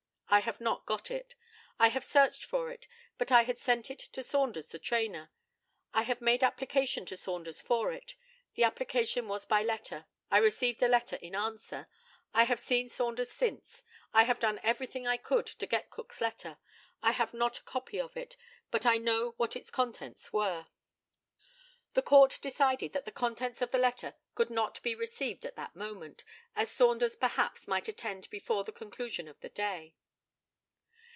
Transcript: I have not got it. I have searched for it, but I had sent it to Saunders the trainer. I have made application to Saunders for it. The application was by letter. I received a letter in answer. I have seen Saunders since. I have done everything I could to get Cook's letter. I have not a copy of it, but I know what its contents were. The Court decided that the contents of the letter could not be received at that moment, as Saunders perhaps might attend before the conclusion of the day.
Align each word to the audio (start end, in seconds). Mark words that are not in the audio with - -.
I 0.33 0.39
have 0.39 0.61
not 0.61 0.85
got 0.85 1.11
it. 1.11 1.35
I 1.77 1.89
have 1.89 2.05
searched 2.05 2.45
for 2.45 2.71
it, 2.71 2.87
but 3.17 3.33
I 3.33 3.43
had 3.43 3.59
sent 3.59 3.91
it 3.91 3.99
to 3.99 4.23
Saunders 4.23 4.71
the 4.71 4.79
trainer. 4.79 5.29
I 5.93 6.03
have 6.03 6.21
made 6.21 6.41
application 6.41 7.03
to 7.07 7.17
Saunders 7.17 7.59
for 7.59 7.91
it. 7.91 8.15
The 8.55 8.63
application 8.63 9.27
was 9.27 9.45
by 9.45 9.61
letter. 9.61 10.05
I 10.31 10.37
received 10.37 10.81
a 10.81 10.87
letter 10.87 11.17
in 11.17 11.35
answer. 11.35 11.87
I 12.33 12.45
have 12.45 12.61
seen 12.61 12.87
Saunders 12.87 13.29
since. 13.29 13.83
I 14.13 14.23
have 14.23 14.39
done 14.39 14.61
everything 14.63 15.05
I 15.05 15.17
could 15.17 15.47
to 15.47 15.67
get 15.67 15.89
Cook's 15.89 16.21
letter. 16.21 16.57
I 17.03 17.11
have 17.11 17.33
not 17.33 17.57
a 17.59 17.63
copy 17.63 17.99
of 17.99 18.15
it, 18.15 18.37
but 18.69 18.85
I 18.85 18.95
know 18.99 19.33
what 19.35 19.57
its 19.57 19.69
contents 19.69 20.31
were. 20.31 20.67
The 21.93 22.01
Court 22.01 22.39
decided 22.41 22.93
that 22.93 23.03
the 23.03 23.11
contents 23.11 23.61
of 23.61 23.71
the 23.71 23.77
letter 23.79 24.13
could 24.35 24.49
not 24.49 24.81
be 24.81 24.95
received 24.95 25.45
at 25.45 25.57
that 25.57 25.75
moment, 25.75 26.23
as 26.55 26.71
Saunders 26.71 27.17
perhaps 27.17 27.67
might 27.67 27.89
attend 27.89 28.29
before 28.29 28.63
the 28.63 28.71
conclusion 28.71 29.27
of 29.27 29.37
the 29.41 29.49
day. 29.49 29.93